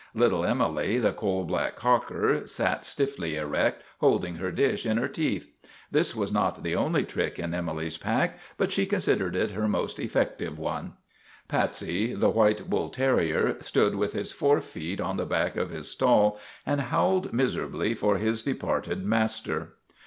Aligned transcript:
Little 0.15 0.43
Emily, 0.43 0.97
the 0.97 1.13
coal 1.13 1.43
black 1.45 1.75
cocker, 1.75 2.47
sat 2.47 2.83
stiffly 2.85 3.35
erect, 3.35 3.83
holding 3.99 4.37
her 4.37 4.51
dish 4.51 4.83
in 4.83 4.97
her 4.97 5.07
teeth. 5.07 5.51
This 5.91 6.15
was 6.15 6.33
not 6.33 6.63
the 6.63 6.75
only 6.75 7.03
trick 7.05 7.37
in 7.37 7.53
Emily's 7.53 7.99
pack; 7.99 8.39
but 8.57 8.71
she 8.71 8.87
considered 8.87 9.35
it 9.35 9.51
her 9.51 9.67
most 9.67 9.99
effective 9.99 10.57
one. 10.57 10.93
Patsy, 11.47 12.15
the 12.15 12.31
white 12.31 12.67
bull 12.67 12.89
terrier, 12.89 13.57
stood 13.61 13.93
with 13.93 14.13
his 14.13 14.31
fore 14.31 14.59
feet 14.61 14.99
on 14.99 15.17
the 15.17 15.25
back 15.27 15.55
of 15.55 15.69
his 15.69 15.89
stall 15.91 16.39
and 16.65 16.81
howled 16.81 17.31
miserably 17.31 17.93
for 17.93 18.17
his 18.17 18.41
de 18.41 18.55
parted 18.55 19.05
master. 19.05 19.73